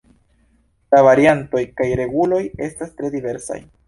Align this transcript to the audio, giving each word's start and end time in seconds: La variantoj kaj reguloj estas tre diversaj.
La 0.95 1.01
variantoj 1.07 1.61
kaj 1.81 1.87
reguloj 1.99 2.39
estas 2.69 2.97
tre 3.03 3.13
diversaj. 3.17 3.59